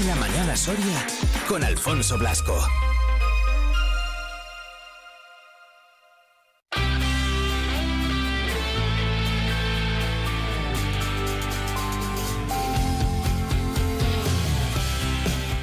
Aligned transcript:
Vive 0.00 0.14
la 0.14 0.20
mañana 0.20 0.56
Soria 0.56 1.06
con 1.46 1.62
Alfonso 1.62 2.16
Blasco. 2.16 2.56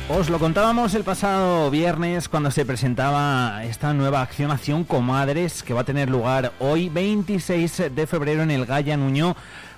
Os 0.09 0.29
lo 0.29 0.38
contábamos 0.38 0.93
el 0.93 1.04
pasado 1.04 1.71
viernes 1.71 2.29
cuando 2.29 2.51
se 2.51 2.63
presentaba 2.63 3.63
esta 3.63 3.93
nueva 3.93 4.21
acción 4.21 4.51
Acción 4.51 4.83
Comadres 4.83 5.63
que 5.63 5.73
va 5.73 5.81
a 5.81 5.85
tener 5.85 6.09
lugar 6.09 6.51
hoy 6.59 6.89
26 6.89 7.95
de 7.95 8.07
febrero 8.07 8.43
en 8.43 8.51
el 8.51 8.67
Gaya 8.67 8.97
Nuño 8.97 9.35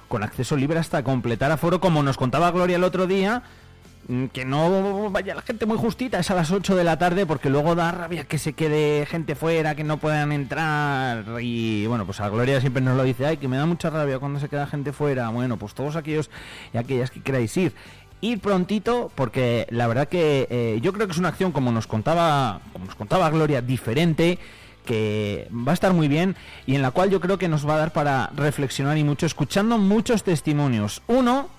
con 0.10 0.23
acceso 0.23 0.57
libre 0.57 0.80
hasta 0.80 1.04
completar 1.04 1.52
aforo 1.52 1.80
como 1.80 2.04
nos 2.04 2.18
contaba 2.18 2.52
Gloria 2.52 2.76
el 2.76 2.84
otro 2.84 3.07
día 3.07 3.44
que 4.34 4.44
no 4.44 5.12
vaya 5.12 5.36
la 5.36 5.44
gente 5.44 5.68
muy 5.68 5.77
justita, 5.77 6.18
es 6.18 6.31
a 6.31 6.36
las 6.36 6.49
8 6.49 6.76
de 6.76 6.84
la 6.84 6.98
tarde 6.98 7.27
porque 7.27 7.52
luego 7.52 7.76
da 7.76 7.91
rabia 7.91 8.23
que 8.23 8.40
se 8.40 8.54
quede 8.54 9.05
gente 9.05 9.35
fuera, 9.35 9.76
que 9.76 9.84
no 9.84 9.98
puedan 9.98 10.32
entrar 10.32 11.26
y 11.40 11.85
bueno, 11.85 12.08
pues 12.08 12.20
a 12.20 12.27
Gloria 12.30 12.59
siempre 12.59 12.82
nos 12.82 12.98
lo 12.98 13.04
dice, 13.04 13.27
ay, 13.27 13.38
que 13.38 13.48
me 13.48 13.58
da 13.58 13.68
mucha 13.68 13.91
rabia 13.91 14.18
cuando 14.18 14.40
se 14.40 14.49
queda 14.49 14.66
gente 14.66 14.94
fuera, 14.94 15.30
bueno, 15.30 15.58
pues 15.58 15.76
todos 15.76 15.95
aquellos 15.95 16.32
y 16.73 16.77
aquellas 16.77 17.12
que 17.12 17.22
queráis 17.22 17.55
ir. 17.58 17.73
Ir 18.22 18.40
prontito 18.40 19.12
porque 19.13 19.68
la 19.70 19.85
verdad 19.85 20.08
que 20.08 20.48
eh, 20.49 20.80
yo 20.82 20.91
creo 20.91 21.05
que 21.05 21.13
es 21.13 21.20
una 21.20 21.30
acción 21.30 21.52
como 21.52 21.71
nos 21.71 21.85
contaba 21.85 22.62
como 22.73 22.85
nos 22.85 22.96
contaba 22.96 23.30
Gloria 23.30 23.62
diferente 23.62 24.40
que 24.85 25.48
va 25.52 25.71
a 25.71 25.76
estar 25.76 25.94
muy 25.94 26.07
bien 26.07 26.35
y 26.66 26.73
en 26.73 26.82
la 26.82 26.90
cual 26.90 27.12
yo 27.12 27.21
creo 27.21 27.38
que 27.38 27.48
nos 27.48 27.68
va 27.68 27.76
a 27.76 27.77
dar 27.77 27.94
para 27.94 28.32
reflexionar 28.35 28.98
y 28.98 29.04
mucho 29.04 29.27
escuchando 29.27 29.77
muchos 29.77 30.23
testimonios. 30.23 31.04
Uno 31.05 31.59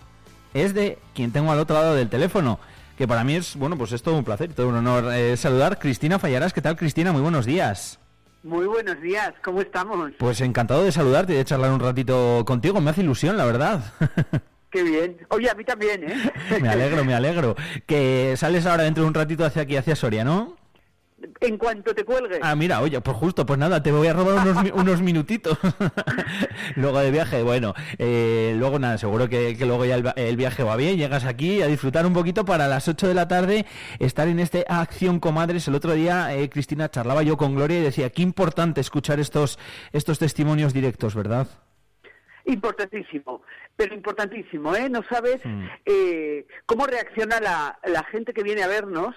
es 0.55 0.75
de 0.75 0.99
quien 1.15 1.33
tengo 1.33 1.53
al 1.53 1.59
otro 1.59 1.77
lado 1.77 1.95
del 1.95 2.09
teléfono 2.09 2.59
que 2.97 3.09
para 3.09 3.25
mí 3.25 3.37
es 3.37 3.57
bueno 3.57 3.79
pues 3.79 3.93
es 3.93 4.03
todo 4.03 4.17
un 4.17 4.25
placer 4.25 4.53
todo 4.53 4.69
un 4.69 4.77
honor 4.77 5.13
eh, 5.13 5.37
saludar 5.37 5.79
Cristina 5.79 6.19
Fallarás 6.19 6.53
qué 6.53 6.61
tal 6.61 6.77
Cristina 6.77 7.13
muy 7.13 7.23
buenos 7.23 7.47
días 7.47 7.99
muy 8.43 8.65
buenos 8.65 8.99
días, 9.03 9.35
¿cómo 9.45 9.61
estamos? 9.61 10.13
Pues 10.19 10.41
encantado 10.41 10.83
de 10.83 10.93
saludarte 10.93 11.35
y 11.35 11.37
de 11.37 11.45
charlar 11.45 11.73
un 11.73 11.81
ratito 11.81 12.43
contigo, 12.47 12.81
me 12.81 12.91
hace 12.91 13.03
ilusión, 13.03 13.37
la 13.37 13.45
verdad. 13.45 13.93
Qué 14.71 14.83
bien. 14.83 15.19
Oye, 15.29 15.51
a 15.51 15.55
mí 15.55 15.65
también, 15.65 16.09
¿eh? 16.09 16.33
me 16.63 16.69
alegro, 16.69 17.05
me 17.05 17.13
alegro. 17.13 17.55
Que 17.87 18.35
sales 18.37 18.65
ahora 18.65 18.85
dentro 18.85 19.03
de 19.03 19.09
un 19.09 19.15
ratito 19.15 19.45
hacia 19.45 19.63
aquí, 19.63 19.77
hacia 19.77 19.95
Soria, 19.95 20.25
¿no? 20.25 20.57
En 21.41 21.57
cuanto 21.59 21.95
te 21.95 22.05
cuelgue. 22.05 22.39
Ah, 22.43 22.55
mira, 22.55 22.81
oye, 22.81 23.01
pues 23.01 23.17
justo, 23.17 23.47
pues 23.47 23.59
nada, 23.59 23.83
te 23.83 23.93
voy 23.93 24.09
a 24.09 24.13
robar 24.13 24.47
unos, 24.47 24.71
unos 24.73 25.03
minutitos. 25.03 25.59
luego 26.77 26.99
de 27.01 27.11
viaje, 27.11 27.43
bueno, 27.43 27.75
eh, 27.99 28.55
luego 28.59 28.79
nada, 28.79 28.99
seguro 28.99 29.29
que, 29.29 29.57
luego 29.61 29.85
ya 29.85 29.97
el, 29.97 30.37
viaje 30.37 30.63
va 30.63 30.77
bien, 30.77 30.97
llegas 30.97 31.25
aquí 31.25 31.63
a 31.63 31.67
disfrutar 31.67 32.07
un 32.07 32.13
poquito 32.13 32.45
para 32.45 32.69
las 32.69 32.89
8 32.89 33.09
de 33.09 33.15
la 33.15 33.29
tarde 33.29 33.67
estar 33.99 34.29
en 34.29 34.41
este 34.41 34.65
Acción 34.69 35.21
Comadres. 35.21 35.69
El 35.69 35.75
otro 35.75 35.93
día, 35.93 36.35
eh, 36.35 36.49
Cristina, 36.49 36.91
charlaba 36.91 37.23
yo 37.23 37.37
con 37.37 37.55
Gloria 37.55 37.79
y 37.79 37.83
decía, 37.83 38.11
qué 38.11 38.23
importante 38.23 38.81
escuchar 38.81 39.21
estos, 39.21 39.59
estos 39.93 40.19
testimonios 40.19 40.73
directos, 40.73 41.15
¿verdad? 41.15 41.49
Importantísimo, 42.47 43.43
pero 43.77 43.95
importantísimo, 43.95 44.75
¿eh? 44.75 44.89
No 44.89 45.03
sabes 45.09 45.41
mm. 45.45 45.67
eh, 45.87 46.47
cómo 46.67 46.87
reacciona 46.87 47.41
la, 47.41 47.79
la, 47.85 48.03
gente 48.05 48.33
que 48.33 48.43
viene 48.43 48.63
a 48.63 48.69
vernos. 48.69 49.15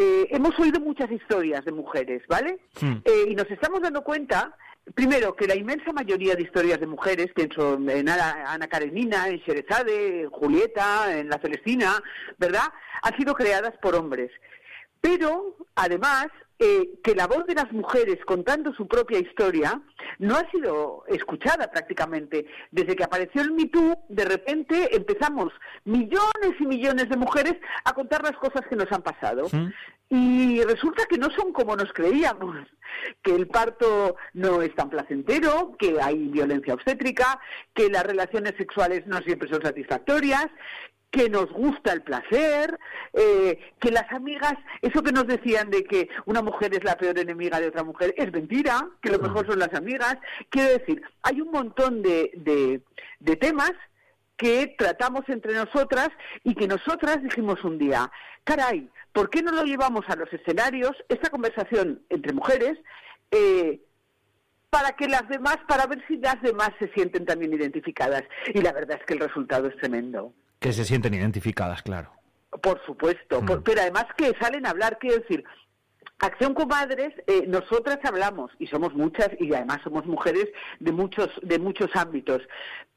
Eh, 0.00 0.28
hemos 0.30 0.56
oído 0.60 0.78
muchas 0.78 1.10
historias 1.10 1.64
de 1.64 1.72
mujeres, 1.72 2.22
¿vale? 2.28 2.60
Mm. 2.80 2.98
Eh, 3.04 3.24
y 3.30 3.34
nos 3.34 3.50
estamos 3.50 3.80
dando 3.82 4.04
cuenta, 4.04 4.56
primero, 4.94 5.34
que 5.34 5.48
la 5.48 5.56
inmensa 5.56 5.92
mayoría 5.92 6.36
de 6.36 6.42
historias 6.44 6.78
de 6.78 6.86
mujeres, 6.86 7.32
pienso 7.34 7.74
en 7.74 8.08
Ana, 8.08 8.68
Karenina, 8.68 9.26
en 9.26 9.38
Sherezade, 9.38 10.20
en 10.20 10.30
Julieta, 10.30 11.18
en 11.18 11.28
La 11.28 11.40
Celestina, 11.40 12.00
¿verdad? 12.38 12.68
Han 13.02 13.16
sido 13.16 13.34
creadas 13.34 13.76
por 13.82 13.96
hombres. 13.96 14.30
Pero, 15.00 15.56
además, 15.74 16.28
eh, 16.58 16.98
que 17.04 17.14
la 17.14 17.26
voz 17.26 17.46
de 17.46 17.54
las 17.54 17.70
mujeres 17.72 18.18
contando 18.24 18.72
su 18.74 18.88
propia 18.88 19.20
historia 19.20 19.80
no 20.18 20.34
ha 20.34 20.50
sido 20.50 21.04
escuchada 21.06 21.70
prácticamente. 21.70 22.46
Desde 22.70 22.96
que 22.96 23.04
apareció 23.04 23.42
el 23.42 23.52
Me 23.52 23.70
de 24.08 24.24
repente 24.24 24.96
empezamos 24.96 25.52
millones 25.84 26.54
y 26.58 26.66
millones 26.66 27.08
de 27.08 27.16
mujeres 27.16 27.54
a 27.84 27.92
contar 27.92 28.22
las 28.22 28.36
cosas 28.36 28.62
que 28.68 28.76
nos 28.76 28.90
han 28.90 29.02
pasado. 29.02 29.48
Y 30.10 30.62
resulta 30.62 31.04
que 31.06 31.18
no 31.18 31.28
son 31.30 31.52
como 31.52 31.76
nos 31.76 31.92
creíamos, 31.92 32.56
que 33.22 33.34
el 33.34 33.46
parto 33.46 34.16
no 34.32 34.62
es 34.62 34.74
tan 34.74 34.88
placentero, 34.88 35.76
que 35.78 36.00
hay 36.00 36.28
violencia 36.28 36.74
obstétrica, 36.74 37.38
que 37.74 37.90
las 37.90 38.04
relaciones 38.04 38.54
sexuales 38.56 39.06
no 39.06 39.18
siempre 39.18 39.50
son 39.50 39.62
satisfactorias, 39.62 40.46
que 41.10 41.30
nos 41.30 41.50
gusta 41.50 41.92
el 41.92 42.02
placer, 42.02 42.78
eh, 43.14 43.72
que 43.80 43.90
las 43.90 44.10
amigas, 44.12 44.54
eso 44.82 45.02
que 45.02 45.12
nos 45.12 45.26
decían 45.26 45.70
de 45.70 45.84
que 45.84 46.08
una 46.26 46.42
mujer 46.42 46.74
es 46.74 46.84
la 46.84 46.96
peor 46.96 47.18
enemiga 47.18 47.60
de 47.60 47.68
otra 47.68 47.82
mujer, 47.82 48.14
es 48.16 48.30
mentira, 48.32 48.86
que 49.00 49.10
lo 49.10 49.18
mejor 49.18 49.46
son 49.46 49.58
las 49.58 49.72
amigas. 49.74 50.18
Quiero 50.50 50.78
decir, 50.78 51.02
hay 51.22 51.40
un 51.40 51.50
montón 51.50 52.02
de, 52.02 52.30
de, 52.34 52.82
de 53.20 53.36
temas 53.36 53.72
que 54.36 54.74
tratamos 54.78 55.22
entre 55.28 55.54
nosotras 55.54 56.10
y 56.44 56.54
que 56.54 56.68
nosotras 56.68 57.22
dijimos 57.22 57.64
un 57.64 57.78
día, 57.78 58.10
caray, 58.44 58.88
¿por 59.12 59.30
qué 59.30 59.42
no 59.42 59.50
lo 59.50 59.64
llevamos 59.64 60.04
a 60.08 60.16
los 60.16 60.32
escenarios, 60.32 60.92
esta 61.08 61.30
conversación 61.30 62.02
entre 62.10 62.32
mujeres, 62.32 62.78
eh, 63.30 63.80
para 64.70 64.92
que 64.92 65.08
las 65.08 65.26
demás, 65.28 65.56
para 65.66 65.86
ver 65.86 66.04
si 66.06 66.18
las 66.18 66.40
demás 66.42 66.70
se 66.78 66.88
sienten 66.92 67.24
también 67.24 67.52
identificadas? 67.54 68.22
Y 68.54 68.60
la 68.60 68.72
verdad 68.72 68.98
es 69.00 69.06
que 69.06 69.14
el 69.14 69.20
resultado 69.20 69.68
es 69.68 69.76
tremendo. 69.78 70.32
Que 70.58 70.72
se 70.72 70.84
sienten 70.84 71.14
identificadas, 71.14 71.82
claro. 71.82 72.12
Por 72.62 72.84
supuesto, 72.84 73.42
mm. 73.42 73.62
pero 73.62 73.80
además 73.80 74.06
que 74.16 74.32
salen 74.40 74.66
a 74.66 74.70
hablar, 74.70 74.98
quiero 74.98 75.18
decir, 75.18 75.44
Acción 76.18 76.54
Comadres, 76.54 77.14
eh, 77.26 77.44
nosotras 77.46 77.98
hablamos 78.02 78.50
y 78.58 78.66
somos 78.66 78.94
muchas 78.94 79.30
y 79.38 79.54
además 79.54 79.80
somos 79.84 80.04
mujeres 80.06 80.48
de 80.80 80.90
muchos 80.90 81.28
de 81.42 81.58
muchos 81.58 81.94
ámbitos, 81.94 82.42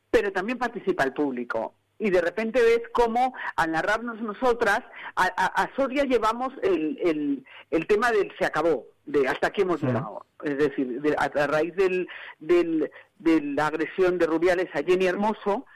pero 0.10 0.32
también 0.32 0.58
participa 0.58 1.04
el 1.04 1.14
público 1.14 1.76
y 2.02 2.10
de 2.10 2.20
repente 2.20 2.60
ves 2.62 2.82
cómo 2.94 3.34
al 3.56 3.72
narrarnos 3.74 4.20
nosotras 4.22 4.82
a, 5.16 5.70
Soria 5.76 6.04
llevamos 6.04 6.52
el, 6.64 7.46
el, 7.70 7.88
tema 7.88 8.12
del 8.12 8.34
se 8.40 8.46
acabó, 8.46 8.86
de 9.06 9.28
hasta 9.28 9.48
aquí 9.48 9.62
hemos 9.62 9.84
llegado, 9.84 10.26
es 10.44 10.58
decir, 10.58 11.00
a, 11.18 11.28
raíz 11.46 11.76
del, 11.76 12.08
del, 12.40 12.90
de 13.20 13.42
la 13.42 13.68
agresión 13.68 14.18
de 14.18 14.26
Rubiales 14.26 14.70
a 14.74 14.82
Jenny 14.82 15.06
Hermoso 15.06 15.68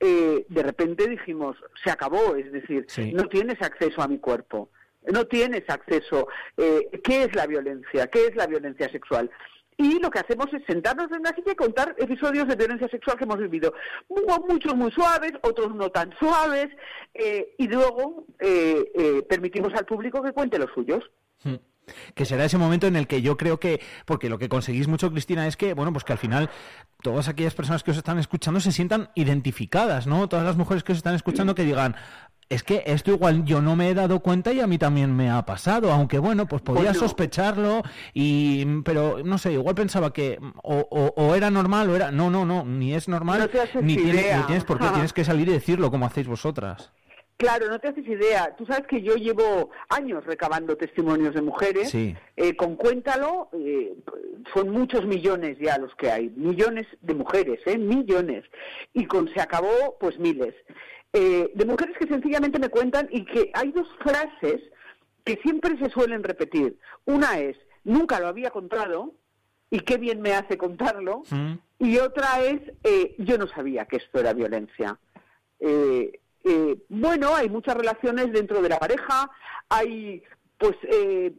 eh, 0.00 0.44
de 0.48 0.62
repente 0.62 1.08
dijimos, 1.08 1.56
se 1.82 1.90
acabó, 1.90 2.36
es 2.36 2.50
decir, 2.52 2.86
no 3.14 3.28
tienes 3.28 3.60
acceso 3.62 4.02
a 4.02 4.08
mi 4.08 4.18
cuerpo, 4.18 4.70
no 5.10 5.26
tienes 5.26 5.68
acceso. 5.68 6.28
Eh, 6.56 7.00
¿Qué 7.02 7.24
es 7.24 7.34
la 7.34 7.46
violencia? 7.46 8.06
¿Qué 8.08 8.26
es 8.26 8.36
la 8.36 8.46
violencia 8.46 8.90
sexual? 8.90 9.30
Y 9.76 9.98
lo 10.00 10.10
que 10.10 10.20
hacemos 10.20 10.46
es 10.52 10.62
sentarnos 10.66 11.10
en 11.10 11.20
una 11.20 11.34
silla 11.34 11.52
y 11.52 11.56
contar 11.56 11.96
episodios 11.98 12.46
de 12.46 12.54
violencia 12.54 12.88
sexual 12.88 13.16
que 13.16 13.24
hemos 13.24 13.38
vivido. 13.38 13.74
Muchos 14.48 14.74
muy 14.76 14.92
suaves, 14.92 15.32
otros 15.42 15.74
no 15.74 15.90
tan 15.90 16.16
suaves, 16.18 16.68
eh, 17.12 17.54
y 17.58 17.66
luego 17.66 18.26
permitimos 19.28 19.74
al 19.74 19.84
público 19.84 20.22
que 20.22 20.32
cuente 20.32 20.58
los 20.58 20.70
suyos. 20.72 21.02
Hmm 21.42 21.56
que 22.14 22.24
será 22.24 22.44
ese 22.44 22.58
momento 22.58 22.86
en 22.86 22.96
el 22.96 23.06
que 23.06 23.22
yo 23.22 23.36
creo 23.36 23.60
que, 23.60 23.80
porque 24.06 24.28
lo 24.28 24.38
que 24.38 24.48
conseguís 24.48 24.88
mucho, 24.88 25.10
Cristina, 25.10 25.46
es 25.46 25.56
que, 25.56 25.74
bueno, 25.74 25.92
pues 25.92 26.04
que 26.04 26.12
al 26.12 26.18
final 26.18 26.50
todas 27.02 27.28
aquellas 27.28 27.54
personas 27.54 27.82
que 27.82 27.90
os 27.90 27.96
están 27.96 28.18
escuchando 28.18 28.60
se 28.60 28.72
sientan 28.72 29.10
identificadas, 29.14 30.06
¿no? 30.06 30.28
Todas 30.28 30.44
las 30.44 30.56
mujeres 30.56 30.82
que 30.82 30.92
os 30.92 30.98
están 30.98 31.14
escuchando 31.14 31.54
que 31.54 31.64
digan, 31.64 31.96
es 32.48 32.62
que 32.62 32.82
esto 32.86 33.10
igual 33.10 33.44
yo 33.44 33.62
no 33.62 33.76
me 33.76 33.88
he 33.88 33.94
dado 33.94 34.20
cuenta 34.20 34.52
y 34.52 34.60
a 34.60 34.66
mí 34.66 34.78
también 34.78 35.14
me 35.14 35.30
ha 35.30 35.44
pasado, 35.44 35.92
aunque 35.92 36.18
bueno, 36.18 36.46
pues 36.46 36.62
podía 36.62 36.94
sospecharlo, 36.94 37.82
y 38.12 38.64
pero 38.82 39.22
no 39.24 39.38
sé, 39.38 39.52
igual 39.52 39.74
pensaba 39.74 40.12
que 40.12 40.38
o, 40.62 41.34
era 41.34 41.50
normal 41.50 41.90
o 41.90 41.96
era, 41.96 42.10
no, 42.10 42.30
no, 42.30 42.44
no, 42.44 42.64
ni 42.64 42.94
es 42.94 43.08
normal, 43.08 43.50
ni, 43.80 43.96
tienes, 43.96 44.36
ni 44.36 44.42
tienes 44.44 44.64
por 44.64 44.78
qué, 44.78 44.88
tienes 44.88 45.12
que 45.12 45.24
salir 45.24 45.48
y 45.48 45.52
decirlo 45.52 45.90
como 45.90 46.06
hacéis 46.06 46.26
vosotras. 46.26 46.90
Claro, 47.36 47.68
no 47.68 47.80
te 47.80 47.88
haces 47.88 48.06
idea. 48.06 48.54
Tú 48.56 48.64
sabes 48.64 48.86
que 48.86 49.02
yo 49.02 49.16
llevo 49.16 49.70
años 49.88 50.24
recabando 50.24 50.76
testimonios 50.76 51.34
de 51.34 51.42
mujeres. 51.42 51.92
Eh, 51.94 52.56
con 52.56 52.76
Cuéntalo, 52.76 53.48
eh, 53.52 53.94
son 54.52 54.70
muchos 54.70 55.04
millones 55.04 55.58
ya 55.58 55.78
los 55.78 55.94
que 55.96 56.10
hay. 56.10 56.30
Millones 56.30 56.86
de 57.00 57.14
mujeres, 57.14 57.60
¿eh? 57.66 57.76
Millones. 57.76 58.44
Y 58.92 59.06
con 59.06 59.28
Se 59.34 59.40
acabó, 59.40 59.96
pues 59.98 60.18
miles. 60.18 60.54
Eh, 61.12 61.50
de 61.54 61.64
mujeres 61.64 61.96
que 61.98 62.06
sencillamente 62.06 62.58
me 62.58 62.68
cuentan 62.68 63.08
y 63.10 63.24
que 63.24 63.50
hay 63.54 63.72
dos 63.72 63.88
frases 64.00 64.60
que 65.24 65.36
siempre 65.42 65.76
se 65.78 65.90
suelen 65.90 66.22
repetir. 66.22 66.78
Una 67.04 67.38
es, 67.38 67.56
nunca 67.82 68.20
lo 68.20 68.28
había 68.28 68.50
contado 68.50 69.12
y 69.70 69.80
qué 69.80 69.96
bien 69.96 70.20
me 70.20 70.34
hace 70.34 70.56
contarlo. 70.56 71.22
Mm. 71.30 71.54
Y 71.80 71.98
otra 71.98 72.42
es, 72.44 72.60
yo 73.18 73.38
no 73.38 73.48
sabía 73.48 73.86
que 73.86 73.96
esto 73.96 74.20
era 74.20 74.32
violencia. 74.32 74.98
Eh, 75.60 76.20
eh, 76.44 76.76
bueno, 76.88 77.34
hay 77.34 77.48
muchas 77.48 77.76
relaciones 77.76 78.32
dentro 78.32 78.60
de 78.62 78.68
la 78.68 78.78
pareja, 78.78 79.30
hay 79.68 80.22
pues 80.58 80.76
eh, 80.84 81.32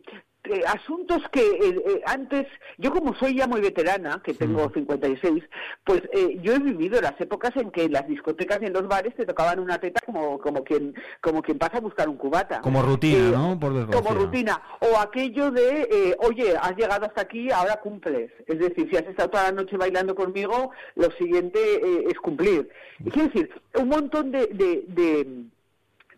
eh, 0.47 0.61
asuntos 0.67 1.21
que 1.31 1.41
eh, 1.41 1.83
eh, 1.87 2.01
antes, 2.05 2.47
yo 2.77 2.91
como 2.91 3.15
soy 3.15 3.35
ya 3.37 3.47
muy 3.47 3.61
veterana, 3.61 4.21
que 4.23 4.33
tengo 4.33 4.71
56, 4.73 5.43
pues 5.83 6.03
yo 6.41 6.53
he 6.53 6.59
vivido 6.59 7.01
las 7.01 7.19
épocas 7.19 7.55
en 7.55 7.71
que 7.71 7.83
en 7.83 7.93
las 7.93 8.07
discotecas 8.07 8.59
y 8.61 8.65
en 8.65 8.73
los 8.73 8.87
bares 8.87 9.15
te 9.15 9.25
tocaban 9.25 9.59
una 9.59 9.79
teta 9.79 10.01
como, 10.05 10.39
como, 10.39 10.63
quien, 10.63 10.95
como 11.21 11.41
quien 11.41 11.57
pasa 11.57 11.77
a 11.77 11.81
buscar 11.81 12.09
un 12.09 12.17
cubata. 12.17 12.61
Como 12.61 12.81
rutina, 12.81 13.31
¿no? 13.31 13.59
Por 13.59 13.89
como 13.91 14.11
rutina. 14.11 14.61
O 14.79 14.99
aquello 14.99 15.51
de, 15.51 16.15
oye, 16.19 16.55
has 16.57 16.75
llegado 16.75 17.05
hasta 17.05 17.21
aquí, 17.21 17.51
ahora 17.51 17.79
cumples. 17.81 18.31
Es 18.47 18.59
decir, 18.59 18.87
si 18.89 18.97
has 18.97 19.05
estado 19.05 19.29
toda 19.29 19.43
la 19.43 19.51
noche 19.51 19.77
bailando 19.77 20.15
conmigo, 20.15 20.71
lo 20.95 21.11
siguiente 21.11 21.59
es 22.07 22.17
cumplir. 22.19 22.69
Quiero 23.11 23.29
decir, 23.29 23.49
un 23.75 23.89
montón 23.89 24.31
de, 24.31 24.47
de, 24.47 25.45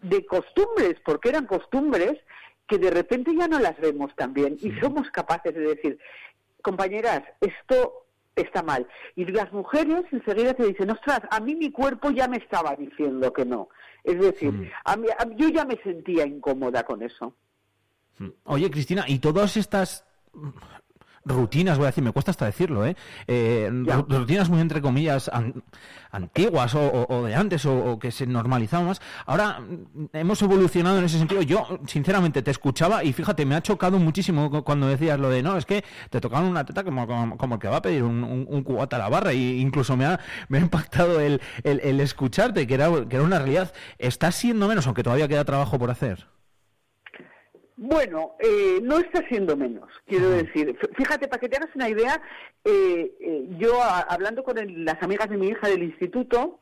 de 0.02 0.26
costumbres, 0.26 0.96
porque 1.04 1.30
eran 1.30 1.46
costumbres 1.46 2.18
que 2.68 2.78
de 2.78 2.90
repente 2.90 3.36
ya 3.36 3.48
no 3.48 3.60
las 3.60 3.80
vemos 3.80 4.14
también 4.16 4.58
y 4.62 4.72
somos 4.80 5.10
capaces 5.12 5.54
de 5.54 5.76
decir, 5.76 6.00
compañeras, 6.62 7.24
esto 7.42 8.08
está 8.36 8.62
mal. 8.62 8.88
Y 9.16 9.26
las 9.26 9.52
mujeres 9.52 10.04
enseguida 10.12 10.54
te 10.54 10.68
dicen, 10.68 10.92
ostras, 10.92 11.22
a 11.30 11.40
mí 11.40 11.56
mi 11.56 11.72
cuerpo 11.72 12.12
ya 12.12 12.28
me 12.28 12.38
estaba 12.38 12.76
diciendo 12.76 13.34
que 13.34 13.46
no. 13.46 13.70
Es 14.04 14.20
decir, 14.20 14.72
a 14.84 14.96
mí, 14.96 15.08
yo 15.36 15.50
ya 15.50 15.66
me 15.66 15.78
sentía 15.82 16.26
incómoda 16.26 16.84
con 16.84 17.02
eso. 17.02 17.34
Oye, 18.44 18.70
Cristina, 18.72 19.06
¿y 19.08 19.20
todas 19.20 19.58
estas 19.58 20.06
rutinas, 21.28 21.78
voy 21.78 21.86
a 21.86 21.88
decir, 21.88 22.04
me 22.04 22.12
cuesta 22.12 22.32
hasta 22.32 22.46
decirlo, 22.46 22.86
¿eh? 22.86 22.96
eh 23.28 23.70
rutinas 24.08 24.50
muy 24.50 24.62
entre 24.62 24.82
comillas 24.82 25.30
antiguas 26.12 26.74
o, 26.76 27.24
de 27.26 27.36
antes 27.36 27.66
o, 27.66 28.00
que 28.00 28.12
se 28.12 28.26
normalizaban 28.26 28.88
más. 28.88 29.02
Ahora 29.26 29.60
mm, 29.60 30.06
hemos 30.14 30.42
evolucionado 30.42 31.00
en 31.00 31.06
ese 31.06 31.18
sentido. 31.18 31.42
Yo, 31.42 31.80
sinceramente, 31.86 32.42
te 32.42 32.52
escuchaba 32.52 33.04
y 33.04 33.14
fíjate, 33.14 33.46
me 33.46 33.56
ha 33.56 33.62
chocado 33.62 34.00
muchísimo 34.00 34.64
cuando 34.64 34.88
decías 34.88 35.20
lo 35.20 35.30
de, 35.30 35.44
no, 35.44 35.58
es 35.58 35.66
que 35.66 35.84
te 36.10 36.22
tocaban 36.22 36.46
una 36.46 36.66
teta 36.66 36.84
como, 36.84 37.38
como, 37.38 37.56
el 37.56 37.62
que 37.62 37.68
va 37.68 37.78
a 37.78 37.82
pedir 37.82 38.04
un, 38.04 38.24
un, 38.24 38.64
cubata 38.64 38.98
a 38.98 39.00
la 39.00 39.10
barra 39.10 39.34
y 39.34 39.60
incluso 39.60 39.96
me 39.96 40.06
ha, 40.06 40.20
me 40.50 40.58
ha 40.58 40.62
impactado 40.62 41.20
el, 41.20 41.42
el, 41.64 42.00
escucharte, 42.00 42.68
que 42.68 42.74
era, 42.74 42.90
que 43.08 43.16
era 43.16 43.26
una 43.26 43.40
realidad. 43.40 43.74
Está 43.98 44.32
siendo 44.32 44.68
menos, 44.68 44.86
aunque 44.88 45.04
todavía 45.04 45.28
queda 45.28 45.46
trabajo 45.46 45.78
por 45.80 45.92
hacer. 45.92 46.28
Bueno, 47.78 48.36
eh, 48.40 48.80
no 48.82 48.98
está 48.98 49.22
siendo 49.28 49.56
menos, 49.56 49.88
quiero 50.08 50.32
decir. 50.32 50.76
Fíjate, 50.96 51.28
para 51.28 51.40
que 51.40 51.48
te 51.48 51.58
hagas 51.58 51.76
una 51.76 51.88
idea, 51.88 52.20
eh, 52.66 53.14
eh, 53.22 53.46
yo 53.60 53.80
hablando 53.84 54.44
con 54.44 54.56
las 54.84 55.02
amigas 55.04 55.30
de 55.30 55.38
mi 55.38 55.50
hija 55.50 55.68
del 55.68 55.84
instituto, 55.84 56.60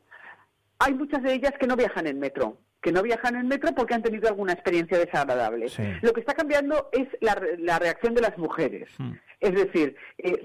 hay 0.78 0.92
muchas 0.92 1.22
de 1.22 1.32
ellas 1.32 1.54
que 1.58 1.66
no 1.66 1.74
viajan 1.74 2.06
en 2.06 2.20
metro, 2.20 2.58
que 2.82 2.92
no 2.92 3.02
viajan 3.02 3.34
en 3.34 3.48
metro 3.48 3.74
porque 3.74 3.94
han 3.94 4.02
tenido 4.02 4.28
alguna 4.28 4.52
experiencia 4.52 4.98
desagradable. 4.98 5.68
Lo 6.02 6.12
que 6.12 6.20
está 6.20 6.34
cambiando 6.34 6.90
es 6.92 7.08
la, 7.22 7.78
reacción 7.78 8.14
de 8.14 8.20
las 8.20 8.36
mujeres. 8.36 8.90
Hmm. 8.98 9.12
Es 9.40 9.54
decir, 9.54 9.96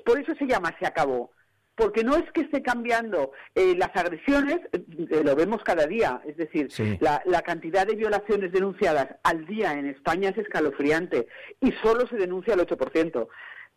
por 0.05 0.21
eso 0.21 0.33
se 0.35 0.45
llama 0.45 0.73
Se 0.79 0.87
acabó 0.87 1.31
porque 1.75 2.03
no 2.03 2.15
es 2.15 2.29
que 2.31 2.41
esté 2.41 2.61
cambiando 2.61 3.31
eh, 3.55 3.75
las 3.77 3.95
agresiones, 3.95 4.59
eh, 4.73 5.21
lo 5.23 5.35
vemos 5.35 5.63
cada 5.63 5.87
día, 5.87 6.21
es 6.25 6.37
decir, 6.37 6.69
la, 6.99 7.41
cantidad 7.41 7.87
de 7.87 7.95
violaciones 7.95 8.51
denunciadas 8.51 9.15
al 9.23 9.45
día 9.45 9.73
en 9.73 9.87
España 9.87 10.29
es 10.29 10.37
escalofriante 10.37 11.27
y 11.59 11.71
solo 11.83 12.07
se 12.07 12.17
denuncia 12.17 12.53
el 12.53 12.61
8%. 12.61 13.27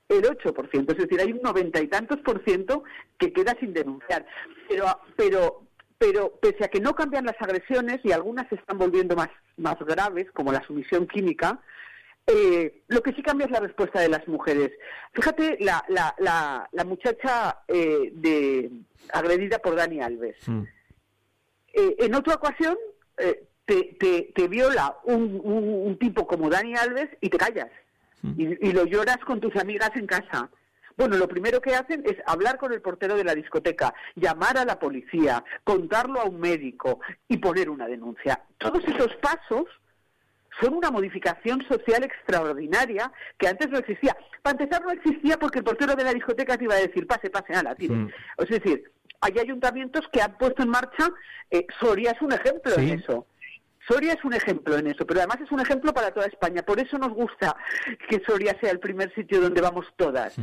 El 0.06 0.22
8%, 0.22 0.92
es 0.92 0.98
decir, 0.98 1.18
hay 1.18 1.32
un 1.32 1.40
noventa 1.40 1.80
y 1.80 1.88
tantos 1.88 2.20
por 2.20 2.44
ciento 2.44 2.84
que 3.18 3.32
queda 3.32 3.56
sin 3.58 3.72
denunciar. 3.72 4.26
Pero, 4.68 4.86
pero, 5.16 5.62
pero 5.96 6.38
pese 6.42 6.64
a 6.64 6.68
que 6.68 6.80
no 6.80 6.94
cambian 6.94 7.24
las 7.24 7.40
agresiones 7.40 8.00
y 8.04 8.12
algunas 8.12 8.46
se 8.50 8.56
están 8.56 8.76
volviendo 8.76 9.16
más, 9.16 9.30
más 9.56 9.78
graves, 9.78 10.30
como 10.32 10.52
la 10.52 10.62
sumisión 10.66 11.06
química, 11.06 11.58
eh, 12.26 12.82
lo 12.88 13.02
que 13.02 13.12
sí 13.12 13.22
cambia 13.22 13.46
es 13.46 13.50
la 13.50 13.60
respuesta 13.60 14.00
de 14.00 14.08
las 14.08 14.26
mujeres. 14.26 14.72
Fíjate, 15.12 15.58
la, 15.60 15.84
la, 15.88 16.14
la, 16.72 16.84
muchacha 16.84 17.60
eh, 17.68 18.10
de, 18.14 18.70
agredida 19.12 19.58
por 19.58 19.76
Dani 19.76 20.00
Alves. 20.00 20.36
Mm. 20.48 20.62
Eh, 21.74 21.96
en 21.98 22.14
otra 22.14 22.34
ocasión 22.34 22.78
te, 23.66 23.96
te, 23.98 24.32
te, 24.34 24.48
viola 24.48 24.96
un, 25.04 25.40
un, 25.44 25.98
tipo 25.98 26.26
como 26.26 26.48
Dani 26.48 26.74
Alves 26.76 27.08
y 27.20 27.28
te 27.28 27.36
callas. 27.36 27.70
Mm. 28.22 28.40
Y, 28.40 28.68
y 28.68 28.72
lo 28.72 28.86
lloras 28.86 29.18
con 29.18 29.40
tus 29.40 29.54
amigas 29.56 29.90
en 29.94 30.06
casa. 30.06 30.48
Bueno, 30.96 31.16
lo 31.16 31.28
primero 31.28 31.60
que 31.60 31.74
hacen 31.74 32.04
es 32.06 32.16
hablar 32.24 32.56
con 32.56 32.72
el 32.72 32.80
portero 32.80 33.16
de 33.16 33.24
la 33.24 33.34
discoteca, 33.34 33.92
llamar 34.14 34.56
a 34.56 34.64
la 34.64 34.78
policía, 34.78 35.44
contarlo 35.64 36.20
a 36.20 36.24
un 36.24 36.40
médico 36.40 37.00
y 37.28 37.36
poner 37.36 37.68
una 37.68 37.86
denuncia. 37.86 38.44
Todos 38.58 38.82
esos 38.84 39.14
pasos 39.16 39.66
son 40.60 40.74
una 40.74 40.90
modificación 40.90 41.64
social 41.66 42.04
extraordinaria 42.04 43.10
que 43.38 43.48
antes 43.48 43.68
no 43.70 43.78
existía. 43.78 44.16
Para 44.42 44.62
empezar, 44.62 44.82
no 44.82 44.90
existía 44.90 45.38
porque 45.38 45.58
el 45.58 45.64
portero 45.64 45.94
de 45.94 46.04
la 46.04 46.12
discoteca 46.12 46.56
te 46.56 46.64
iba 46.64 46.74
a 46.74 46.78
decir, 46.78 47.06
pase, 47.06 47.30
pase, 47.30 47.54
ala, 47.54 47.74
tire. 47.74 47.94
Mm. 47.94 48.10
Es 48.38 48.48
decir, 48.48 48.84
hay 49.20 49.38
ayuntamientos 49.38 50.06
que 50.12 50.20
han 50.20 50.36
puesto 50.36 50.62
en 50.62 50.68
marcha, 50.68 51.10
eh, 51.50 51.66
Soria 51.80 52.12
es 52.12 52.22
un 52.22 52.32
ejemplo 52.32 52.74
en 52.76 53.00
eso. 53.00 53.26
Soria 53.88 54.14
es 54.14 54.24
un 54.24 54.34
ejemplo 54.34 54.76
en 54.76 54.86
eso, 54.86 55.06
pero 55.06 55.20
además 55.20 55.40
es 55.42 55.52
un 55.52 55.60
ejemplo 55.60 55.92
para 55.92 56.10
toda 56.10 56.26
España. 56.26 56.62
Por 56.62 56.78
eso 56.80 56.98
nos 56.98 57.12
gusta 57.12 57.56
que 58.08 58.22
Soria 58.26 58.56
sea 58.60 58.70
el 58.70 58.80
primer 58.80 59.14
sitio 59.14 59.40
donde 59.40 59.60
vamos 59.60 59.86
todas. 59.96 60.36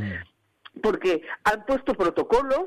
Porque 0.82 1.22
han 1.44 1.64
puesto 1.66 1.94
protocolos 1.94 2.66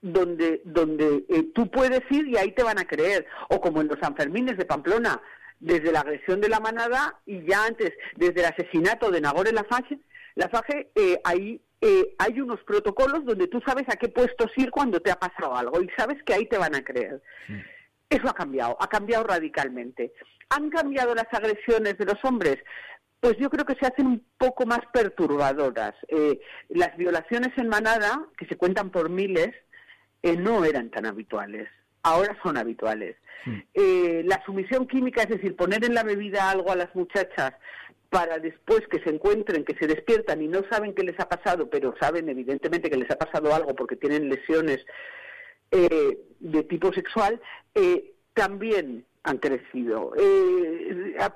donde, 0.00 0.62
donde 0.64 1.24
eh, 1.28 1.50
tú 1.54 1.68
puedes 1.70 2.02
ir 2.10 2.28
y 2.28 2.36
ahí 2.36 2.52
te 2.52 2.62
van 2.62 2.78
a 2.78 2.86
creer. 2.86 3.26
O 3.48 3.60
como 3.60 3.80
en 3.80 3.88
los 3.88 3.98
Sanfermines 3.98 4.56
de 4.56 4.64
Pamplona, 4.64 5.20
desde 5.60 5.92
la 5.92 6.00
agresión 6.00 6.40
de 6.40 6.48
la 6.48 6.60
manada 6.60 7.20
y 7.26 7.44
ya 7.46 7.64
antes, 7.64 7.92
desde 8.16 8.40
el 8.40 8.46
asesinato 8.46 9.10
de 9.10 9.20
Nagore 9.20 9.52
Lafaje, 9.52 9.98
Lafaje 10.34 10.90
eh, 10.94 11.20
ahí 11.24 11.60
eh, 11.80 12.14
hay 12.18 12.40
unos 12.40 12.60
protocolos 12.64 13.24
donde 13.24 13.46
tú 13.46 13.60
sabes 13.64 13.84
a 13.88 13.96
qué 13.96 14.08
puestos 14.08 14.50
ir 14.56 14.70
cuando 14.70 15.00
te 15.00 15.12
ha 15.12 15.16
pasado 15.16 15.54
algo 15.56 15.80
y 15.80 15.88
sabes 15.96 16.22
que 16.24 16.34
ahí 16.34 16.46
te 16.46 16.58
van 16.58 16.74
a 16.74 16.82
creer. 16.82 17.22
Eso 18.10 18.28
ha 18.28 18.34
cambiado, 18.34 18.76
ha 18.80 18.88
cambiado 18.88 19.24
radicalmente. 19.24 20.12
¿Han 20.50 20.70
cambiado 20.70 21.14
las 21.14 21.32
agresiones 21.32 21.96
de 21.98 22.04
los 22.04 22.24
hombres? 22.24 22.56
Pues 23.20 23.36
yo 23.38 23.50
creo 23.50 23.64
que 23.64 23.74
se 23.74 23.86
hacen 23.86 24.06
un 24.06 24.24
poco 24.38 24.66
más 24.66 24.80
perturbadoras. 24.92 25.94
Eh, 26.08 26.40
las 26.68 26.96
violaciones 26.96 27.56
en 27.56 27.68
manada, 27.68 28.26
que 28.36 28.46
se 28.46 28.56
cuentan 28.56 28.90
por 28.90 29.08
miles, 29.08 29.54
eh, 30.22 30.36
no 30.36 30.64
eran 30.64 30.90
tan 30.90 31.06
habituales 31.06 31.68
ahora 32.08 32.36
son 32.42 32.56
habituales. 32.56 33.16
Eh, 33.74 34.22
la 34.26 34.42
sumisión 34.44 34.86
química, 34.86 35.22
es 35.22 35.28
decir, 35.28 35.56
poner 35.56 35.84
en 35.84 35.94
la 35.94 36.02
bebida 36.02 36.50
algo 36.50 36.70
a 36.70 36.76
las 36.76 36.94
muchachas 36.94 37.54
para 38.10 38.38
después 38.38 38.80
que 38.90 39.00
se 39.00 39.10
encuentren, 39.10 39.64
que 39.64 39.76
se 39.76 39.86
despiertan 39.86 40.42
y 40.42 40.48
no 40.48 40.62
saben 40.70 40.94
qué 40.94 41.02
les 41.02 41.18
ha 41.20 41.28
pasado, 41.28 41.68
pero 41.68 41.94
saben 42.00 42.28
evidentemente 42.28 42.90
que 42.90 42.96
les 42.96 43.10
ha 43.10 43.16
pasado 43.16 43.54
algo 43.54 43.74
porque 43.74 43.96
tienen 43.96 44.28
lesiones 44.28 44.84
eh, 45.70 46.18
de 46.40 46.62
tipo 46.64 46.92
sexual, 46.92 47.40
eh, 47.74 48.14
también 48.32 49.04
han 49.24 49.38
crecido. 49.38 50.12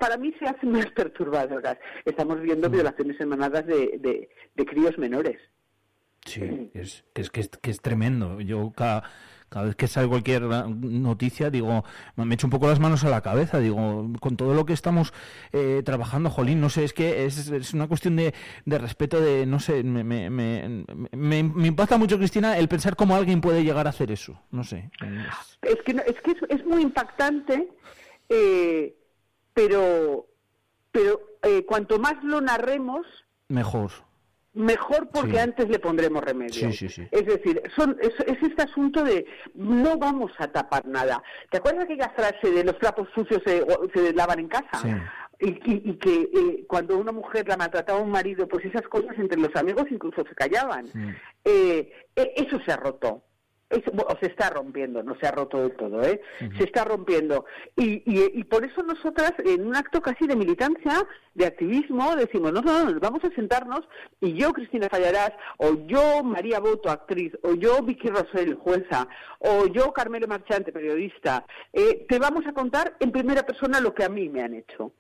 para 0.01 0.17
mí 0.17 0.35
se 0.39 0.47
hacen 0.47 0.73
más 0.73 0.87
perturbadoras. 0.97 1.79
Estamos 2.05 2.41
viendo 2.41 2.69
mm. 2.69 2.73
violaciones 2.73 3.21
emanadas 3.21 3.67
de, 3.67 4.29
de, 4.55 4.65
críos 4.65 4.97
menores. 4.97 5.39
Sí, 6.25 6.71
es, 6.73 7.05
es, 7.15 7.31
que 7.31 7.41
es, 7.41 7.49
que 7.49 7.71
es 7.71 7.81
tremendo. 7.83 8.41
Yo 8.41 8.73
cada 8.75 9.03
cada 9.53 9.67
vez 9.67 9.77
que 9.77 9.87
sale 9.87 10.09
cualquier 10.09 10.43
noticia, 10.43 11.51
digo, 11.51 11.85
me 12.17 12.35
echo 12.35 12.47
un 12.47 12.51
poco 12.51 12.69
las 12.69 12.81
manos 12.81 13.05
a 13.05 13.11
la 13.11 13.21
cabeza, 13.21 13.59
digo, 13.59 14.11
con 14.19 14.37
todo 14.39 14.55
lo 14.55 14.65
que 14.65 14.73
estamos 14.73 15.13
eh, 15.53 15.83
trabajando, 15.85 16.31
Jolín, 16.31 16.59
no 16.59 16.71
sé, 16.71 16.85
es 16.85 16.95
que 16.95 17.27
es, 17.27 17.75
una 17.75 17.87
cuestión 17.87 18.17
de, 18.17 18.33
respeto, 18.65 19.21
de, 19.21 19.45
no 19.45 19.61
sé, 19.61 19.83
me, 19.83 20.03
me, 20.05 20.31
me, 20.31 21.39
impacta 21.39 21.99
mucho, 21.99 22.17
Cristina, 22.17 22.57
el 22.57 22.69
pensar 22.69 22.97
cómo 22.97 23.15
alguien 23.15 23.43
puede 23.43 23.63
llegar 23.63 23.87
a 23.87 23.91
hacer 23.91 24.11
eso, 24.11 24.41
no 24.51 24.65
sé. 24.65 24.91
Es, 25.61 25.83
que, 25.85 25.93
es, 25.93 26.21
que 26.23 26.35
es, 26.49 26.65
muy 26.65 26.81
impactante, 26.81 27.69
eh, 28.31 28.97
pero, 29.53 30.29
pero 30.91 31.21
eh, 31.43 31.67
cuanto 31.67 31.99
más 31.99 32.25
lo 32.25 32.41
narremos... 32.41 33.07
Mejor 33.49 33.93
mejor 34.55 35.09
porque 35.09 35.41
antes 35.41 35.69
le 35.69 35.79
pondremos 35.79 36.23
remedio. 36.23 36.69
es 36.69 37.27
decir, 37.27 37.63
son, 37.75 37.97
es, 38.01 38.15
este 38.27 38.63
asunto 38.63 39.03
de 39.03 39.27
no 39.55 39.97
vamos 39.99 40.33
a 40.39 40.49
tapar 40.49 40.87
nada. 40.87 41.23
¿Te 41.51 41.59
acuerdas 41.59 41.85
aquella 41.85 42.11
frase 42.11 42.51
de 42.51 42.65
los 42.65 42.79
trapos 42.79 43.09
sucios 43.15 43.43
se, 43.45 43.65
se 43.95 44.13
lavan 44.13 44.41
en 44.41 44.49
casa? 44.49 45.11
Y, 45.41 45.59
y, 45.65 45.97
que 45.97 46.29
eh, 46.33 46.65
cuando 46.69 46.97
una 46.97 47.11
mujer 47.11 47.49
la 47.49 47.57
maltrataba 47.57 47.99
a 47.99 48.03
un 48.03 48.11
marido, 48.11 48.47
pues 48.47 48.65
esas 48.65 48.83
cosas 48.83 49.19
entre 49.19 49.41
los 49.41 49.55
amigos 49.57 49.87
incluso 49.91 50.23
se 50.29 50.35
callaban. 50.37 50.87
Eh, 51.45 51.91
e, 52.15 52.33
eso 52.37 52.61
se 52.65 52.71
ha 52.71 52.77
roto 52.77 53.25
o 53.73 54.19
se 54.21 54.27
está 54.27 54.51
rompiendo, 54.51 55.03
no 55.03 55.17
se 55.19 55.27
ha 55.27 55.31
roto 55.31 55.59
del 55.59 55.77
todo, 55.77 56.03
¿eh? 56.03 56.21
Se 56.59 56.65
está 56.65 56.85
rompiendo. 56.85 57.47
Y, 57.77 58.03
y, 58.07 58.45
por 58.45 58.65
eso 58.65 58.83
nosotras, 58.83 59.33
en 59.45 59.67
un 59.67 59.77
acto 59.77 60.01
casi 60.01 60.27
de 60.27 60.37
militancia, 60.37 61.07
de 61.35 61.47
activismo, 61.47 62.15
decimos, 62.17 62.53
no, 62.53 62.61
no, 62.61 62.85
no, 62.85 63.01
vamos 63.01 63.25
a 63.25 63.35
sentarnos 63.35 63.81
y 64.21 64.35
yo, 64.35 64.53
Cristina 64.53 64.89
Fallarás, 64.91 65.33
o 65.59 65.87
yo, 65.87 66.23
María 66.23 66.61
Boto, 66.61 66.91
actriz, 66.91 67.33
o 67.43 67.55
yo, 67.55 67.83
Vicky 67.83 68.09
Rosell, 68.09 68.55
jueza, 68.55 69.09
o 69.39 69.67
yo, 69.67 69.93
Carmelo 69.93 70.29
Marchante, 70.29 70.73
periodista, 70.73 71.45
eh, 71.73 72.07
te 72.09 72.19
vamos 72.19 72.47
a 72.47 72.53
contar 72.53 72.97
en 73.01 73.11
primera 73.11 73.45
persona 73.45 73.81
lo 73.81 73.95
que 73.95 74.05
a 74.05 74.09
mí 74.09 74.29
me 74.29 74.43
han 74.43 74.55
hecho 74.55 74.93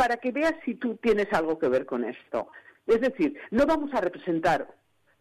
para 0.00 0.16
que 0.16 0.32
veas 0.32 0.54
si 0.64 0.76
tú 0.76 0.96
tienes 0.96 1.30
algo 1.30 1.58
que 1.58 1.68
ver 1.68 1.84
con 1.84 2.04
esto. 2.04 2.48
Es 2.86 3.02
decir, 3.02 3.38
no 3.50 3.66
vamos 3.66 3.92
a 3.92 4.00
representar, 4.00 4.66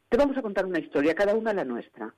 te 0.07 0.15
vamos 0.15 0.37
a 0.37 0.41
contar 0.41 0.65
una 0.65 0.79
historia, 0.79 1.13
cada 1.13 1.35
una 1.35 1.53
la 1.53 1.65
nuestra. 1.65 2.15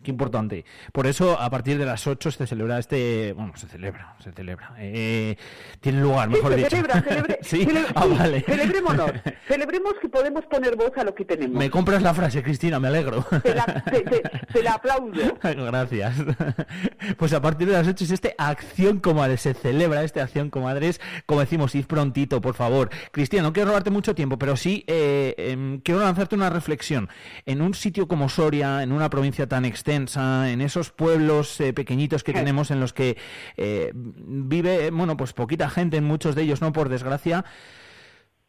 Qué 0.00 0.12
importante. 0.12 0.64
Por 0.92 1.08
eso, 1.08 1.40
a 1.40 1.50
partir 1.50 1.76
de 1.76 1.84
las 1.84 2.06
8 2.06 2.30
se 2.30 2.46
celebra 2.46 2.78
este. 2.78 3.32
Bueno, 3.32 3.52
se 3.56 3.66
celebra, 3.66 4.14
se 4.22 4.30
celebra. 4.30 4.72
Eh, 4.78 5.36
tiene 5.80 6.00
lugar, 6.00 6.28
mejor 6.28 6.54
sí, 6.54 6.60
se 6.62 6.70
Celebra, 6.70 7.02
celebre, 7.02 7.38
¿Sí? 7.42 7.68
ah, 7.96 8.06
vale. 8.06 8.42
Celebrémonos. 8.42 9.10
Celebremos 9.48 9.94
que 10.00 10.08
podemos 10.08 10.46
poner 10.46 10.76
voz 10.76 10.92
a 10.96 11.02
lo 11.02 11.16
que 11.16 11.24
tenemos. 11.24 11.58
Me 11.58 11.68
compras 11.68 12.00
la 12.00 12.14
frase, 12.14 12.44
Cristina, 12.44 12.78
me 12.78 12.86
alegro. 12.86 13.24
Te 13.42 13.52
la, 13.52 13.64
te, 13.64 14.02
te, 14.02 14.22
te 14.52 14.62
la 14.62 14.74
aplaudo. 14.74 15.36
Gracias. 15.42 16.14
Pues 17.16 17.32
a 17.32 17.42
partir 17.42 17.66
de 17.66 17.72
las 17.72 17.88
8 17.88 18.04
es 18.04 18.10
este 18.12 18.36
Acción 18.38 19.00
Comadres. 19.00 19.40
Se 19.40 19.54
celebra 19.54 20.04
este 20.04 20.20
Acción 20.20 20.48
Comadres. 20.50 21.00
Como 21.26 21.40
decimos, 21.40 21.74
id 21.74 21.86
prontito, 21.86 22.40
por 22.40 22.54
favor. 22.54 22.90
Cristina, 23.10 23.42
no 23.42 23.52
quiero 23.52 23.70
robarte 23.70 23.90
mucho 23.90 24.14
tiempo, 24.14 24.38
pero 24.38 24.56
sí 24.56 24.84
eh, 24.86 25.34
eh, 25.36 25.80
quiero 25.82 25.98
lanzarte 25.98 26.36
una 26.36 26.50
reflexión. 26.50 27.08
En 27.46 27.62
un 27.62 27.74
sitio 27.74 28.06
como 28.06 28.28
Soria, 28.28 28.84
en 28.84 28.92
una 28.92 29.10
provincia 29.10 29.48
tan 29.48 29.64
extensa, 29.64 29.87
en 29.92 30.60
esos 30.60 30.90
pueblos 30.90 31.60
eh, 31.60 31.72
pequeñitos 31.72 32.22
que 32.24 32.32
tenemos 32.32 32.70
en 32.70 32.80
los 32.80 32.92
que 32.92 33.16
eh, 33.56 33.92
vive, 33.94 34.90
bueno, 34.90 35.16
pues 35.16 35.32
poquita 35.32 35.70
gente, 35.70 35.96
en 35.96 36.04
muchos 36.04 36.34
de 36.34 36.42
ellos, 36.42 36.60
¿no? 36.60 36.72
Por 36.72 36.88
desgracia. 36.88 37.44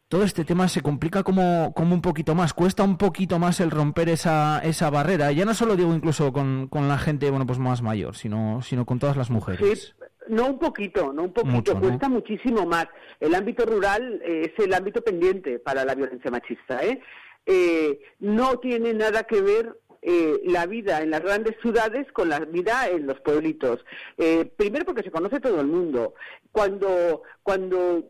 Todo 0.08 0.24
este 0.24 0.44
tema 0.44 0.66
se 0.66 0.80
complica 0.80 1.22
como, 1.22 1.72
como 1.72 1.94
un 1.94 2.02
poquito 2.02 2.34
más, 2.34 2.52
cuesta 2.52 2.82
un 2.82 2.98
poquito 2.98 3.38
más 3.38 3.60
el 3.60 3.70
romper 3.70 4.08
esa, 4.08 4.60
esa 4.64 4.90
barrera. 4.90 5.30
Ya 5.30 5.44
no 5.44 5.54
solo 5.54 5.76
digo 5.76 5.94
incluso 5.94 6.32
con, 6.32 6.66
con 6.68 6.88
la 6.88 6.98
gente, 6.98 7.30
bueno, 7.30 7.46
pues 7.46 7.60
más 7.60 7.80
mayor, 7.80 8.16
sino, 8.16 8.60
sino 8.60 8.84
con 8.84 8.98
todas 8.98 9.16
las 9.16 9.30
mujeres. 9.30 9.94
Sí. 9.98 10.04
No 10.28 10.46
un 10.46 10.58
poquito, 10.60 11.12
no 11.12 11.24
un 11.24 11.32
poquito, 11.32 11.56
Mucho, 11.56 11.74
¿no? 11.74 11.80
cuesta 11.80 12.08
muchísimo 12.08 12.64
más. 12.64 12.86
El 13.18 13.34
ámbito 13.34 13.66
rural 13.66 14.20
eh, 14.24 14.52
es 14.52 14.64
el 14.64 14.72
ámbito 14.74 15.02
pendiente 15.02 15.58
para 15.58 15.84
la 15.84 15.94
violencia 15.96 16.30
machista. 16.30 16.84
¿eh? 16.84 17.00
Eh, 17.46 18.00
no 18.20 18.58
tiene 18.58 18.94
nada 18.94 19.24
que 19.24 19.40
ver 19.40 19.76
eh, 20.02 20.40
la 20.44 20.66
vida 20.66 21.02
en 21.02 21.10
las 21.10 21.22
grandes 21.22 21.56
ciudades 21.60 22.10
con 22.12 22.28
la 22.28 22.40
vida 22.40 22.88
en 22.88 23.06
los 23.06 23.20
pueblitos. 23.20 23.84
Eh, 24.16 24.50
primero 24.56 24.84
porque 24.84 25.02
se 25.02 25.10
conoce 25.10 25.40
todo 25.40 25.60
el 25.60 25.66
mundo. 25.66 26.14
Cuando, 26.52 27.22
cuando 27.42 28.04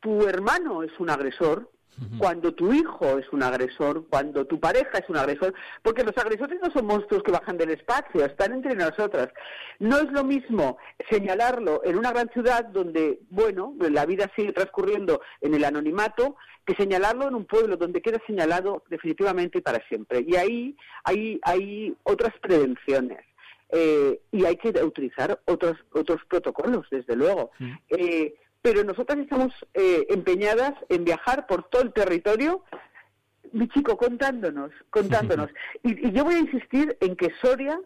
tu 0.00 0.26
hermano 0.26 0.82
es 0.82 0.92
un 0.98 1.10
agresor, 1.10 1.70
cuando 2.18 2.52
tu 2.52 2.72
hijo 2.72 3.18
es 3.18 3.26
un 3.32 3.42
agresor, 3.42 4.06
cuando 4.08 4.46
tu 4.46 4.60
pareja 4.60 4.98
es 4.98 5.08
un 5.08 5.16
agresor, 5.16 5.54
porque 5.82 6.04
los 6.04 6.16
agresores 6.16 6.58
no 6.62 6.70
son 6.70 6.86
monstruos 6.86 7.22
que 7.22 7.32
bajan 7.32 7.56
del 7.56 7.70
espacio, 7.70 8.24
están 8.24 8.52
entre 8.52 8.74
nosotras. 8.74 9.28
No 9.78 9.98
es 9.98 10.10
lo 10.12 10.24
mismo 10.24 10.78
señalarlo 11.10 11.82
en 11.84 11.98
una 11.98 12.12
gran 12.12 12.28
ciudad 12.30 12.64
donde, 12.66 13.20
bueno, 13.30 13.74
la 13.78 14.04
vida 14.06 14.30
sigue 14.36 14.52
transcurriendo 14.52 15.20
en 15.40 15.54
el 15.54 15.64
anonimato, 15.64 16.36
que 16.64 16.74
señalarlo 16.74 17.28
en 17.28 17.34
un 17.34 17.44
pueblo 17.46 17.76
donde 17.76 18.02
queda 18.02 18.18
señalado 18.26 18.82
definitivamente 18.90 19.62
para 19.62 19.80
siempre. 19.88 20.24
Y 20.26 20.36
ahí 20.36 20.76
hay, 21.04 21.40
hay 21.42 21.96
otras 22.02 22.34
prevenciones. 22.40 23.24
Eh, 23.70 24.20
y 24.30 24.44
hay 24.44 24.56
que 24.56 24.68
utilizar 24.84 25.40
otros 25.44 25.76
otros 25.92 26.20
protocolos, 26.28 26.86
desde 26.88 27.16
luego. 27.16 27.50
Sí. 27.58 27.72
Eh, 27.88 28.34
pero 28.66 28.82
nosotras 28.82 29.20
estamos 29.20 29.52
eh, 29.74 30.08
empeñadas 30.10 30.72
en 30.88 31.04
viajar 31.04 31.46
por 31.46 31.68
todo 31.68 31.82
el 31.82 31.92
territorio, 31.92 32.64
mi 33.52 33.68
chico, 33.68 33.96
contándonos, 33.96 34.72
contándonos. 34.90 35.50
Y, 35.84 36.08
y 36.08 36.10
yo 36.10 36.24
voy 36.24 36.34
a 36.34 36.40
insistir 36.40 36.96
en 36.98 37.14
que 37.14 37.32
Soria 37.40 37.80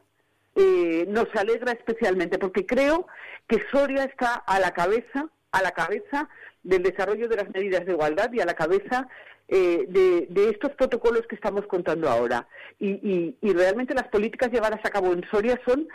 eh, 0.56 1.04
nos 1.06 1.26
alegra 1.36 1.72
especialmente, 1.72 2.38
porque 2.38 2.64
creo 2.64 3.06
que 3.46 3.62
Soria 3.70 4.04
está 4.04 4.36
a 4.36 4.58
la 4.58 4.70
cabeza, 4.70 5.28
a 5.52 5.60
la 5.60 5.72
cabeza 5.72 6.30
del 6.62 6.82
desarrollo 6.82 7.28
de 7.28 7.36
las 7.36 7.50
medidas 7.50 7.84
de 7.84 7.92
igualdad 7.92 8.32
y 8.32 8.40
a 8.40 8.46
la 8.46 8.54
cabeza 8.54 9.06
eh, 9.48 9.84
de, 9.86 10.28
de, 10.30 10.48
estos 10.48 10.70
protocolos 10.76 11.26
que 11.26 11.34
estamos 11.34 11.66
contando 11.66 12.08
ahora. 12.08 12.48
Y, 12.78 12.88
y, 12.88 13.36
y, 13.42 13.52
realmente 13.52 13.92
las 13.92 14.08
políticas 14.08 14.50
llevadas 14.50 14.80
a 14.82 14.88
cabo 14.90 15.12
en 15.12 15.28
Soria 15.30 15.60
son 15.66 15.88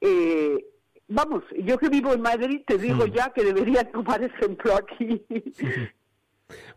eh, 0.00 0.64
vamos, 1.08 1.42
yo 1.62 1.78
que 1.78 1.88
vivo 1.88 2.12
en 2.12 2.22
Madrid 2.22 2.62
te 2.66 2.78
digo 2.78 3.06
Mm. 3.06 3.12
ya 3.12 3.30
que 3.30 3.44
debería 3.44 3.90
tomar 3.90 4.22
ejemplo 4.22 4.74
aquí. 4.76 5.22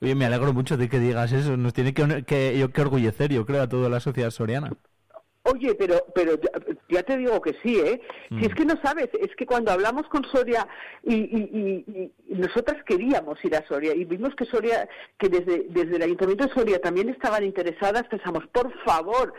Oye, 0.01 0.15
me 0.15 0.25
alegro 0.25 0.53
mucho 0.53 0.77
de 0.77 0.87
que 0.89 0.99
digas 0.99 1.31
eso. 1.31 1.57
Nos 1.57 1.73
tiene 1.73 1.93
que, 1.93 2.23
que, 2.23 2.57
yo, 2.57 2.69
que 2.71 2.81
orgullecer, 2.81 3.31
yo 3.31 3.45
creo, 3.45 3.63
a 3.63 3.67
toda 3.69 3.89
la 3.89 3.99
sociedad 3.99 4.31
soriana. 4.31 4.71
Oye, 5.43 5.75
pero, 5.75 6.05
pero 6.13 6.35
ya, 6.41 6.49
ya, 6.89 7.03
te 7.03 7.17
digo 7.17 7.39
que 7.41 7.53
sí, 7.63 7.79
¿eh? 7.79 8.01
Mm. 8.29 8.39
Si 8.39 8.45
es 8.47 8.53
que 8.55 8.65
no 8.65 8.75
sabes, 8.83 9.07
es 9.19 9.33
que 9.37 9.45
cuando 9.45 9.71
hablamos 9.71 10.05
con 10.09 10.25
Soria 10.25 10.67
y, 11.03 11.15
y, 11.15 11.83
y, 11.87 12.11
y, 12.29 12.35
nosotras 12.35 12.83
queríamos 12.85 13.43
ir 13.45 13.55
a 13.55 13.65
Soria 13.65 13.95
y 13.95 14.03
vimos 14.03 14.35
que 14.35 14.43
Soria, 14.45 14.89
que 15.17 15.29
desde, 15.29 15.67
desde 15.69 15.95
el 15.95 16.01
Ayuntamiento 16.01 16.47
de 16.47 16.53
Soria 16.53 16.81
también 16.81 17.07
estaban 17.07 17.45
interesadas, 17.45 18.03
pensamos, 18.09 18.45
por 18.47 18.73
favor, 18.83 19.33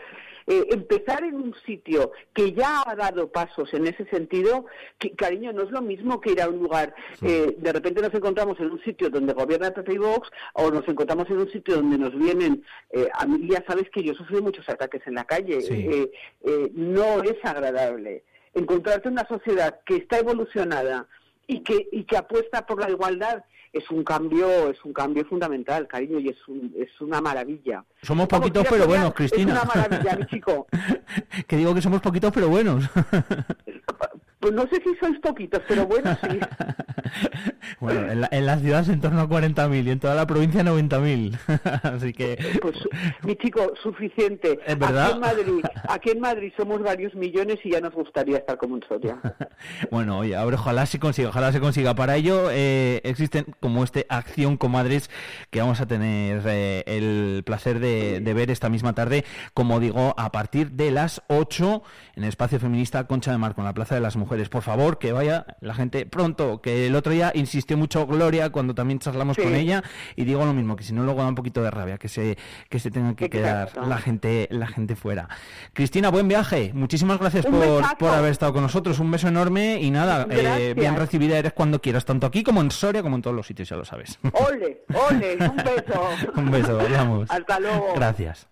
eh, 0.49 0.65
empezar 0.71 1.23
en 1.23 1.35
un 1.35 1.55
sitio 1.63 2.11
que 2.33 2.53
ya 2.53 2.83
ha 2.85 2.95
dado 2.95 3.31
pasos 3.31 3.71
en 3.73 3.85
ese 3.85 4.05
sentido, 4.05 4.65
que, 4.97 5.11
cariño, 5.11 5.53
no 5.53 5.61
es 5.63 5.69
lo 5.69 5.81
mismo 5.81 6.19
que 6.19 6.31
ir 6.31 6.41
a 6.41 6.49
un 6.49 6.57
lugar, 6.57 6.95
sí. 7.19 7.27
eh, 7.27 7.55
de 7.55 7.71
repente 7.71 8.01
nos 8.01 8.13
encontramos 8.13 8.59
en 8.59 8.71
un 8.71 8.83
sitio 8.83 9.11
donde 9.11 9.33
gobierna 9.33 9.71
PP 9.71 9.93
y 9.93 9.97
Vox, 9.99 10.27
o 10.53 10.71
nos 10.71 10.87
encontramos 10.87 11.29
en 11.29 11.37
un 11.37 11.51
sitio 11.51 11.75
donde 11.75 11.99
nos 11.99 12.17
vienen, 12.17 12.63
eh, 12.89 13.07
a 13.13 13.27
mí 13.27 13.47
ya 13.47 13.63
sabes 13.67 13.91
que 13.91 14.03
yo 14.03 14.15
sufrí 14.15 14.41
muchos 14.41 14.67
ataques 14.67 15.05
en 15.05 15.13
la 15.13 15.25
calle, 15.25 15.61
sí. 15.61 16.09
Eh, 16.41 16.71
no 16.73 17.21
es 17.21 17.37
agradable. 17.43 18.23
Encontrarte 18.55 19.07
una 19.07 19.27
sociedad 19.27 19.81
que 19.85 19.97
está 19.97 20.17
evolucionada 20.17 21.07
y 21.45 21.61
que, 21.61 21.87
y 21.91 22.05
que 22.05 22.17
apuesta 22.17 22.65
por 22.65 22.81
la 22.81 22.89
igualdad 22.89 23.43
es 23.71 23.89
un 23.91 24.03
cambio 24.03 24.69
es 24.69 24.83
un 24.83 24.93
cambio 24.93 25.25
fundamental, 25.25 25.87
cariño, 25.87 26.19
y 26.19 26.29
es, 26.29 26.47
un, 26.47 26.73
es 26.77 26.89
una 27.01 27.21
maravilla. 27.21 27.83
Somos 28.01 28.27
poquitos 28.27 28.65
pero 28.69 28.87
buenos, 28.87 29.13
Cristina. 29.13 29.53
Es 29.53 29.61
una 29.63 29.73
maravilla, 29.73 30.17
mi 30.17 30.25
chico. 30.25 30.67
que 31.47 31.57
digo 31.57 31.73
que 31.73 31.81
somos 31.81 32.01
poquitos 32.01 32.31
pero 32.33 32.49
buenos. 32.49 32.89
Pues 34.39 34.53
no 34.53 34.61
sé 34.63 34.81
si 34.81 34.95
sois 34.95 35.19
poquitos, 35.19 35.61
pero 35.67 35.85
bueno, 35.85 36.17
sí. 36.23 36.39
bueno, 37.81 38.09
en 38.09 38.21
la, 38.21 38.29
en 38.31 38.45
la 38.45 38.57
ciudad 38.57 38.81
es 38.81 38.89
en 38.89 39.01
torno 39.01 39.19
a 39.19 39.27
40.000 39.27 39.83
y 39.85 39.89
en 39.91 39.99
toda 39.99 40.15
la 40.15 40.25
provincia 40.25 40.63
90.000. 40.63 41.37
Así 41.83 42.13
que... 42.13 42.37
Pues, 42.61 42.75
mi 43.23 43.35
chico, 43.35 43.73
suficiente. 43.83 44.57
¿Es 44.65 44.79
verdad? 44.79 45.07
Aquí 45.07 45.13
en, 45.13 45.19
Madrid, 45.19 45.65
aquí 45.89 46.09
en 46.11 46.19
Madrid 46.21 46.53
somos 46.55 46.81
varios 46.81 47.13
millones 47.15 47.57
y 47.65 47.71
ya 47.71 47.81
nos 47.81 47.93
gustaría 47.93 48.37
estar 48.37 48.57
como 48.57 48.77
en 48.77 48.83
Soria. 48.87 49.19
bueno, 49.91 50.19
oye, 50.19 50.37
a 50.37 50.45
ver, 50.45 50.53
ojalá 50.53 50.85
se 50.85 50.99
consiga, 50.99 51.29
ojalá 51.29 51.51
se 51.51 51.59
consiga. 51.59 51.93
Para 51.93 52.15
ello 52.15 52.49
eh, 52.49 53.01
existen 53.03 53.45
como 53.59 53.83
este 53.83 54.05
Acción 54.07 54.55
Comadres 54.55 55.09
que 55.49 55.59
vamos 55.59 55.81
a 55.81 55.85
tener 55.85 56.43
eh, 56.45 56.83
el 56.85 57.43
placer 57.45 57.79
de, 57.79 58.21
de, 58.21 58.33
ver 58.33 58.51
esta 58.51 58.69
misma 58.69 58.93
tarde, 58.93 59.25
como 59.53 59.81
digo, 59.81 60.13
a 60.17 60.31
partir 60.31 60.71
de 60.71 60.91
las 60.91 61.23
8 61.27 61.83
en 62.15 62.23
el 62.23 62.29
Espacio 62.29 62.57
Feminista 62.57 63.05
Concha 63.05 63.33
de 63.33 63.37
Marco, 63.37 63.59
en 63.59 63.65
la 63.65 63.73
Plaza 63.73 63.95
de 63.95 64.01
las 64.01 64.15
Mujeres. 64.15 64.28
Por 64.49 64.61
favor, 64.61 64.97
que 64.99 65.11
vaya 65.11 65.45
la 65.59 65.73
gente 65.73 66.05
pronto, 66.05 66.61
que 66.61 66.87
el 66.87 66.95
otro 66.95 67.11
día 67.11 67.31
insistió 67.35 67.77
mucho 67.77 68.05
Gloria 68.07 68.51
cuando 68.51 68.75
también 68.75 68.99
charlamos 68.99 69.35
sí. 69.35 69.43
con 69.43 69.55
ella 69.55 69.83
y 70.15 70.23
digo 70.23 70.45
lo 70.45 70.53
mismo, 70.53 70.75
que 70.75 70.83
si 70.83 70.93
no 70.93 71.03
luego 71.03 71.21
da 71.21 71.27
un 71.27 71.35
poquito 71.35 71.61
de 71.63 71.71
rabia, 71.71 71.97
que 71.97 72.07
se, 72.07 72.37
que 72.69 72.79
se 72.79 72.91
tenga 72.91 73.15
que 73.15 73.25
Exacto. 73.25 73.73
quedar 73.73 73.87
la 73.87 73.97
gente, 73.97 74.47
la 74.51 74.67
gente 74.67 74.95
fuera. 74.95 75.27
Cristina, 75.73 76.09
buen 76.09 76.27
viaje. 76.27 76.71
Muchísimas 76.73 77.19
gracias 77.19 77.45
por, 77.45 77.97
por, 77.97 78.09
haber 78.11 78.31
estado 78.31 78.53
con 78.53 78.63
nosotros. 78.63 78.99
Un 78.99 79.11
beso 79.11 79.27
enorme 79.27 79.81
y 79.81 79.91
nada, 79.91 80.27
eh, 80.29 80.73
bien 80.75 80.95
recibida 80.95 81.37
eres 81.37 81.53
cuando 81.53 81.81
quieras, 81.81 82.05
tanto 82.05 82.27
aquí 82.27 82.43
como 82.43 82.61
en 82.61 82.71
Soria, 82.71 83.01
como 83.01 83.15
en 83.15 83.21
todos 83.21 83.35
los 83.35 83.47
sitios, 83.47 83.69
ya 83.69 83.75
lo 83.75 83.85
sabes. 83.85 84.19
Ole, 84.33 84.83
ole, 85.09 85.37
un 85.37 85.57
beso. 85.57 86.09
un 86.35 86.51
beso, 86.51 86.79
hablamos. 86.79 87.29
Hasta 87.31 87.59
luego. 87.59 87.93
Gracias. 87.95 88.47